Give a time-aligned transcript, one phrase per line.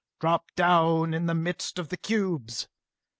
[0.19, 2.67] "Drop down in the midst of the cubes!